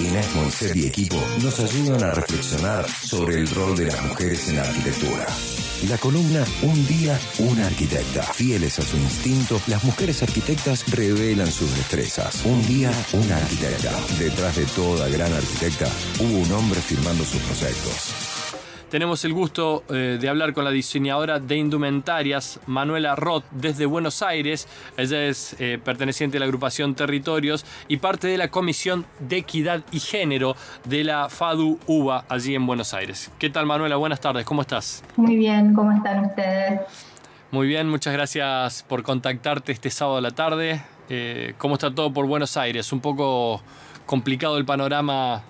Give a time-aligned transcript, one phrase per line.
[0.00, 4.56] Inés Monset y equipo nos ayudan a reflexionar sobre el rol de las mujeres en
[4.56, 5.26] la arquitectura.
[5.88, 8.22] La columna Un día, una arquitecta.
[8.22, 12.44] Fieles a su instinto, las mujeres arquitectas revelan sus destrezas.
[12.44, 13.92] Un día, una arquitecta.
[14.18, 15.86] Detrás de toda gran arquitecta
[16.18, 18.39] hubo un hombre firmando sus proyectos.
[18.90, 24.20] Tenemos el gusto eh, de hablar con la diseñadora de indumentarias, Manuela Roth, desde Buenos
[24.20, 24.66] Aires.
[24.96, 29.82] Ella es eh, perteneciente a la agrupación Territorios y parte de la Comisión de Equidad
[29.92, 33.30] y Género de la FADU UBA allí en Buenos Aires.
[33.38, 33.94] ¿Qué tal, Manuela?
[33.94, 35.04] Buenas tardes, ¿cómo estás?
[35.14, 36.80] Muy bien, ¿cómo están ustedes?
[37.52, 40.82] Muy bien, muchas gracias por contactarte este sábado a la tarde.
[41.08, 42.92] Eh, ¿Cómo está todo por Buenos Aires?
[42.92, 43.62] Un poco
[44.04, 45.44] complicado el panorama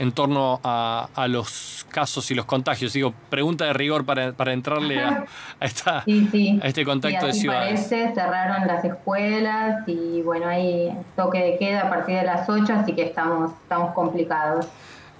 [0.00, 2.94] en torno a, los casos y los contagios.
[2.94, 5.26] Digo, pregunta de rigor para, entrarle a,
[5.60, 7.82] esta, este contacto de ciudades.
[7.82, 12.72] Parece, cerraron las escuelas y bueno, hay toque de queda a partir de las 8,
[12.72, 14.66] así que estamos, estamos complicados.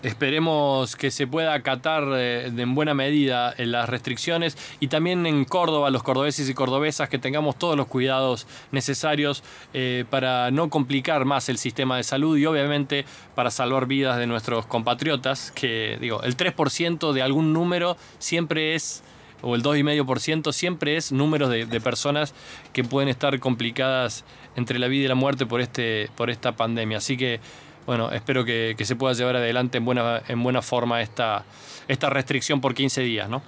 [0.02, 5.44] Esperemos que se pueda acatar eh, en buena medida en las restricciones y también en
[5.44, 11.26] Córdoba, los cordobeses y cordobesas, que tengamos todos los cuidados necesarios eh, para no complicar
[11.26, 16.22] más el sistema de salud y obviamente para salvar vidas de nuestros compatriotas, que digo,
[16.22, 19.02] el 3% de algún número siempre es
[19.42, 22.34] o el 2,5% siempre es número de, de, personas
[22.72, 24.24] que pueden estar complicadas
[24.56, 26.98] entre la vida y la muerte por, este, por esta pandemia.
[26.98, 27.40] Así que
[27.86, 31.44] bueno, espero que, se pueda llevar adelante en buena, en buena forma esta,
[31.88, 33.42] esta restricción por 15 días, ¿no?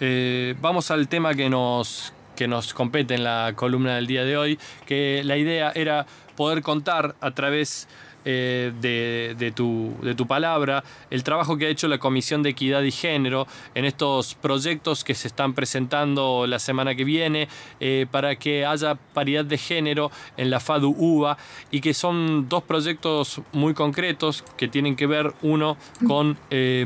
[0.00, 4.36] Eh, vamos al tema que nos, que nos compete en la columna del día de
[4.36, 7.88] hoy, que la idea era poder contar a través
[8.28, 12.82] eh, de, tu, de, tu, palabra, el trabajo que ha hecho la Comisión de Equidad
[12.82, 13.46] y Género
[13.76, 18.96] en estos proyectos que se están presentando la semana que viene eh, para que haya
[18.96, 21.38] paridad de género en la FADU UBA
[21.70, 26.36] y que son dos proyectos muy concretos que tienen que ver uno con...
[26.50, 26.84] Eh,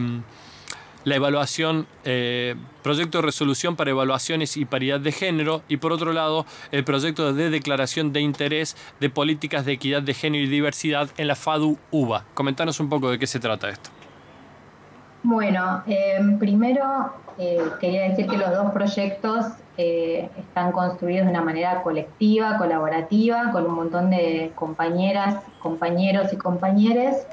[1.05, 6.12] la evaluación, eh, proyecto de resolución para evaluaciones y paridad de género, y por otro
[6.12, 11.09] lado, el proyecto de declaración de interés de políticas de equidad de género y diversidad
[11.16, 12.25] en la FADU-UBA.
[12.34, 13.91] Comentanos un poco de qué se trata esto.
[15.22, 19.47] Bueno, em, primero eh, quería decir que los dos proyectos
[19.77, 26.37] eh, están construidos de una manera colectiva, colaborativa, con un montón de compañeras, compañeros y
[26.37, 27.27] compañeres.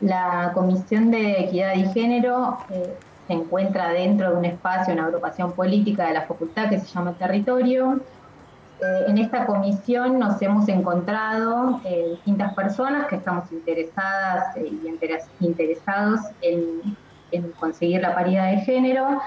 [0.00, 2.94] La Comisión de Equidad y Género eh,
[3.26, 7.12] se encuentra dentro de un espacio, una agrupación política de la facultad que se llama
[7.14, 8.00] Territorio.
[8.80, 14.86] Eh, en esta comisión nos hemos encontrado eh, distintas personas que estamos interesadas y
[15.40, 19.20] interesados en conseguir la paridad de género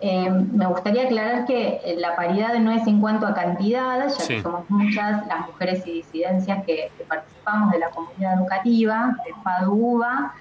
[0.00, 4.26] eh, me gustaría aclarar que eh, la paridad no es en cuanto a cantidad, ya
[4.26, 10.34] que somos muchas las mujeres y disidencias que, participamos de la comunidad educativa, de FADUBA,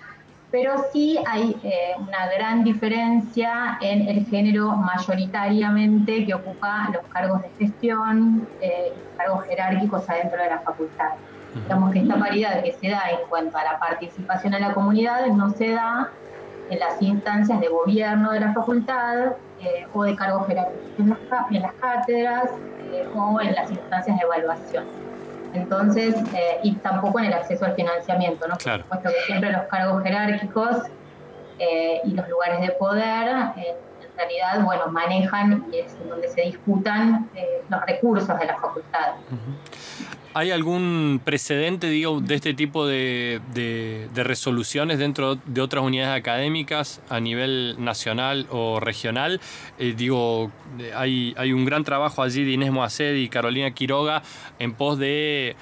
[0.51, 7.41] pero sí hay eh, una gran diferencia en el género mayoritariamente que ocupa los cargos
[7.41, 8.47] de gestión,
[9.17, 11.11] cargos jerárquicos adentro de la facultad.
[11.55, 15.25] Digamos que esta paridad que se da en cuanto a la participación en la comunidad
[15.27, 16.11] no se da
[16.69, 21.73] en las instancias de gobierno de la facultad eh, o de cargos jerárquicos en, las
[21.73, 22.49] cátedras
[22.91, 24.85] eh, o en las instancias de evaluación.
[25.53, 28.57] Entonces, eh, y tampoco en el acceso al financiamiento, ¿no?
[28.57, 28.83] Claro.
[28.85, 30.77] Por supuesto que siempre los cargos jerárquicos
[32.03, 37.29] y los lugares de poder, en realidad, bueno, manejan y es donde se disputan
[37.69, 39.13] los recursos de la facultad.
[40.35, 43.39] ¿Hay algún precedente, digo, de este tipo de,
[44.15, 49.39] resoluciones dentro de otras unidades académicas a nivel nacional o regional?
[49.77, 50.51] Eh, digo,
[50.95, 54.23] hay, hay, un gran trabajo allí de Inés Moaced y Carolina Quiroga
[54.57, 55.55] en pos de,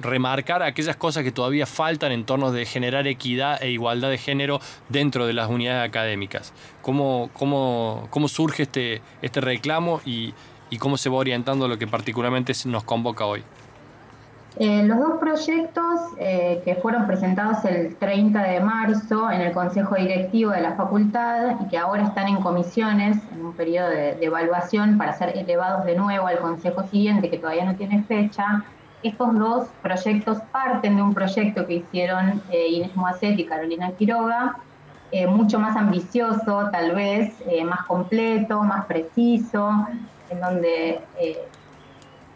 [0.00, 4.62] remarcar aquellas cosas que todavía faltan en torno de generar equidad e igualdad de género
[4.88, 6.54] dentro de las unidades académicas.
[6.80, 10.32] ¿Cómo, cómo, cómo surge este, este reclamo y,
[10.70, 13.44] y cómo se va orientando lo que particularmente nos convoca hoy?
[14.56, 19.94] Eh, los dos proyectos eh, que fueron presentados el 30 de marzo en el Consejo
[19.94, 24.98] Directivo de la Facultad y que ahora están en comisiones en un periodo de, evaluación
[24.98, 28.64] para ser elevados de nuevo al Consejo siguiente que todavía no tiene fecha,
[29.02, 34.56] estos dos proyectos parten de un proyecto que hicieron eh, Inés Moacet y Carolina Quiroga,
[35.28, 37.34] mucho más ambicioso tal vez,
[37.64, 39.88] más completo, más preciso,
[40.28, 41.00] en donde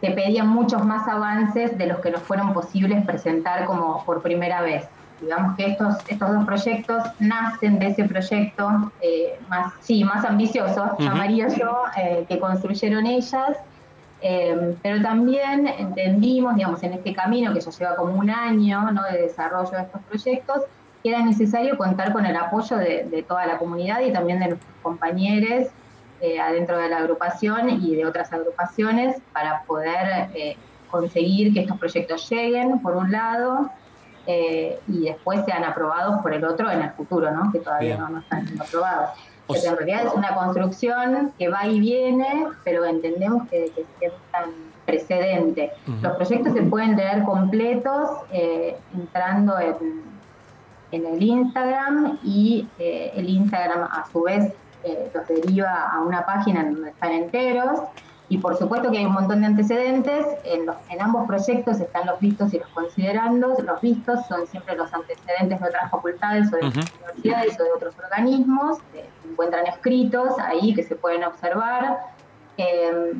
[0.05, 4.61] se pedían muchos más avances de los que nos fueron posibles presentar como por primera
[4.61, 4.85] vez.
[5.21, 10.95] Digamos que estos, estos dos proyectos nacen de ese proyecto eh, más, sí, más ambicioso,
[10.99, 13.57] llamaría yo, eh, que construyeron ellas,
[14.27, 19.03] Em, pero también entendimos, digamos, en este camino que ya lleva como un año ¿no?
[19.03, 20.61] de desarrollo de estos proyectos,
[21.03, 24.73] que era necesario contar con el apoyo de, toda la comunidad y también de nuestros
[24.81, 25.67] compañeros
[26.21, 30.55] eh, adentro de la agrupación y de otras agrupaciones para poder eh,
[30.89, 33.69] conseguir que estos proyectos lleguen, por un lado,
[34.25, 37.51] eh, y después sean aprobados por el otro en el futuro, ¿no?
[37.51, 39.09] que todavía no, están siendo aprobados.
[39.47, 44.13] que en realidad es una construcción que va y viene, pero entendemos que, que es
[44.31, 44.51] tan
[44.85, 45.73] precedente.
[46.01, 48.09] Los proyectos se pueden leer completos
[48.93, 50.15] entrando en
[50.91, 54.53] en el Instagram y el Instagram a su vez
[54.83, 57.79] eh, los deriva a una página en donde están enteros.
[58.27, 60.25] Y por supuesto que hay un montón de antecedentes.
[60.43, 63.59] En, los, en ambos proyectos están los vistos y los considerandos.
[63.63, 67.95] Los vistos son siempre los antecedentes de otras facultades o de universidades o de otros
[68.03, 68.79] organismos.
[68.91, 71.99] que se encuentran escritos ahí que se pueden observar.
[72.57, 73.13] Eh,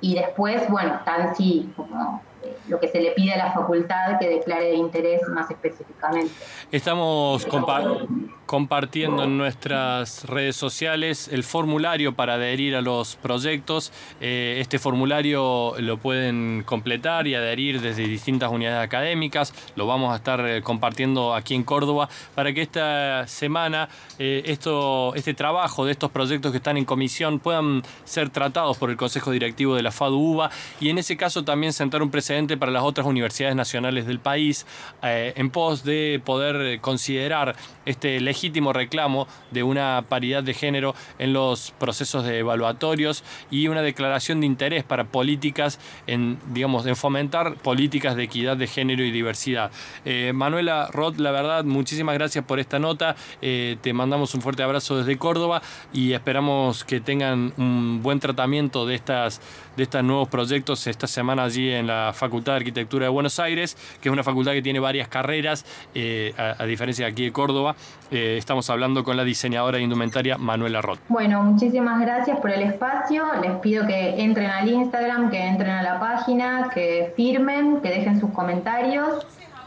[0.00, 2.22] y después, bueno, están sí como
[2.68, 6.32] lo que se le pide a la facultad que declare de interés más específicamente.
[6.70, 13.92] Estamos compartiendo en nuestras redes sociales el formulario para adherir a los proyectos.
[14.22, 19.52] Eh, este formulario lo pueden completar y adherir desde distintas unidades académicas.
[19.76, 25.14] Lo vamos a estar eh, compartiendo aquí en Córdoba para que esta semana eh, esto,
[25.14, 29.30] este trabajo de estos proyectos que están en comisión puedan ser tratados por el Consejo
[29.30, 30.50] Directivo de la FADU-UBA
[30.80, 34.66] y en ese caso también sentar un precedente para las otras universidades nacionales del país
[35.02, 37.54] en pos de poder considerar
[37.84, 43.82] este legítimo reclamo de una paridad de género en los procesos de evaluatorios y una
[43.82, 49.10] declaración de interés para políticas en, digamos, en fomentar políticas de equidad de género y
[49.10, 49.72] diversidad.
[50.04, 53.16] Eh, Manuela Roth, la verdad, muchísimas gracias por esta nota.
[53.42, 55.60] Eh, te mandamos un fuerte abrazo desde Córdoba
[55.92, 59.40] y esperamos que tengan un buen tratamiento de estas
[59.78, 63.76] de estos nuevos proyectos esta semana allí en la Facultad de Arquitectura de Buenos Aires,
[64.00, 65.64] que es una facultad que tiene varias carreras,
[65.94, 67.76] eh, a, diferencia de aquí de Córdoba.
[68.10, 70.98] estamos hablando con la diseñadora de indumentaria Manuela Roth.
[71.08, 73.24] Bueno, muchísimas gracias por el espacio.
[73.40, 78.20] Les pido que entren al Instagram, que entren a la página, que firmen, que dejen
[78.20, 79.24] sus comentarios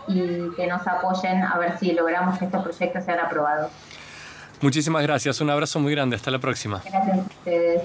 [0.07, 3.71] y que nos apoyen a ver si logramos que estos proyectos sean aprobados.
[4.61, 6.81] Muchísimas gracias, un abrazo muy grande, hasta la próxima.
[6.85, 7.81] Gracias a ustedes.